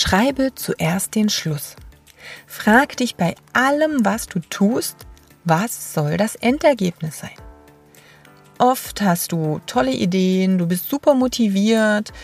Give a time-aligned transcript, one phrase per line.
[0.00, 1.76] Schreibe zuerst den Schluss.
[2.46, 4.96] Frag dich bei allem, was du tust,
[5.44, 7.36] was soll das Endergebnis sein?
[8.56, 12.14] Oft hast du tolle Ideen, du bist super motiviert,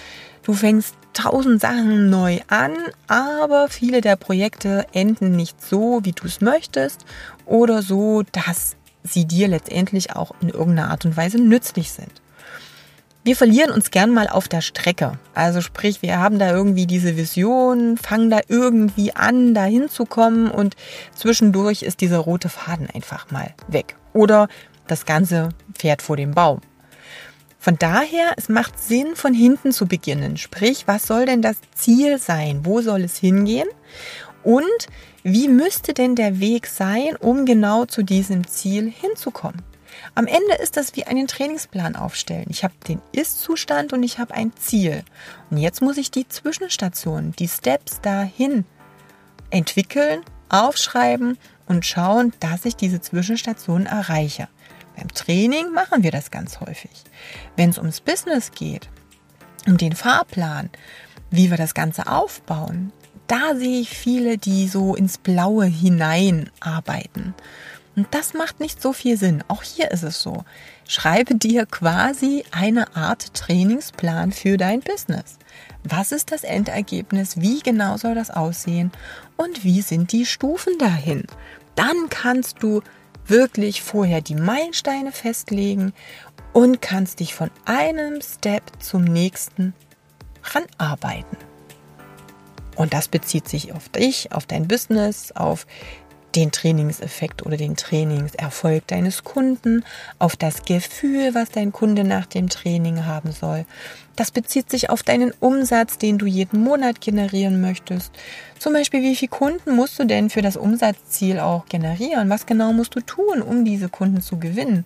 [0.43, 2.72] du fängst tausend Sachen neu an,
[3.08, 7.04] aber viele der Projekte enden nicht so, wie du es möchtest
[7.45, 12.22] oder so, dass sie dir letztendlich auch in irgendeiner Art und Weise nützlich sind.
[13.26, 15.18] Wir verlieren uns gern mal auf der Strecke.
[15.35, 20.76] Also sprich, wir haben da irgendwie diese Vision, fangen da irgendwie an, da hinzukommen und
[21.12, 23.96] zwischendurch ist dieser rote Faden einfach mal weg.
[24.12, 24.46] Oder
[24.86, 26.61] das Ganze fährt vor dem Baum.
[27.58, 30.36] Von daher, es macht Sinn, von hinten zu beginnen.
[30.36, 32.61] Sprich, was soll denn das Ziel sein?
[32.62, 33.66] Wo soll es hingehen?
[34.44, 34.86] Und
[35.24, 39.64] wie müsste denn der Weg sein, um genau zu diesem Ziel hinzukommen?
[40.14, 42.47] Am Ende ist das wie einen Trainingsplan aufstellen.
[42.48, 45.02] Ich habe den Ist-Zustand und ich habe ein Ziel.
[45.50, 48.64] Und jetzt muss ich die Zwischenstationen, die Steps dahin
[49.50, 54.48] entwickeln, aufschreiben und schauen, dass ich diese Zwischenstationen erreiche.
[54.97, 56.91] Beim Training machen wir das ganz häufig.
[57.56, 58.88] Wenn es ums Business geht,
[59.66, 60.70] um den Fahrplan,
[61.30, 62.92] wie wir das Ganze aufbauen,
[63.27, 67.34] da sehe ich viele, die so ins Blaue hinein arbeiten.
[67.97, 69.42] Und das macht nicht so viel Sinn.
[69.48, 70.44] Auch hier ist es so.
[70.86, 75.38] Schreibe dir quasi eine Art Trainingsplan für dein Business.
[75.83, 77.41] Was ist das Endergebnis?
[77.41, 78.92] Wie genau soll das aussehen?
[79.36, 81.25] Und wie sind die Stufen dahin?
[81.75, 82.83] Dann kannst du
[83.25, 85.94] wirklich vorher die Meilensteine festlegen
[86.53, 89.75] und kannst dich von einem Step zum nächsten
[90.42, 91.38] ranarbeiten.
[92.77, 95.66] Und das bezieht sich auf dich, auf dein Business, auf
[96.36, 99.84] den Trainingseffekt oder den Trainingserfolg deines Kunden,
[100.18, 103.64] auf das Gefühl, was dein Kunde nach dem Training haben soll.
[104.14, 108.12] Das bezieht sich auf deinen Umsatz, den du jeden Monat generieren möchtest.
[108.58, 112.30] Zum Beispiel, wie viele Kunden musst du denn für das Umsatzziel auch generieren?
[112.30, 114.84] Was genau musst du tun, um diese Kunden zu gewinnen?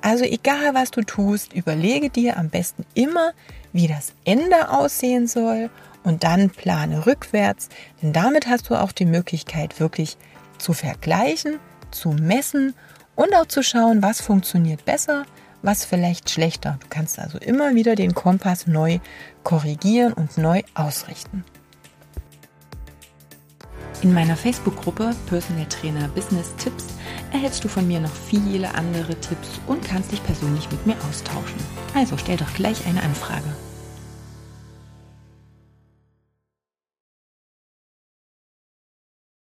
[0.00, 3.32] Also egal, was du tust, überlege dir am besten immer,
[3.72, 5.70] wie das Ende aussehen soll
[6.04, 7.68] und dann plane rückwärts,
[8.00, 10.16] denn damit hast du auch die Möglichkeit, wirklich
[10.58, 11.58] zu vergleichen,
[11.90, 12.74] zu messen
[13.14, 15.24] und auch zu schauen, was funktioniert besser,
[15.62, 16.78] was vielleicht schlechter.
[16.80, 18.98] Du kannst also immer wieder den Kompass neu
[19.42, 21.44] korrigieren und neu ausrichten.
[24.02, 26.86] In meiner Facebook-Gruppe Personal Trainer Business Tipps
[27.32, 31.58] erhältst du von mir noch viele andere Tipps und kannst dich persönlich mit mir austauschen.
[31.94, 33.56] Also stell doch gleich eine Anfrage.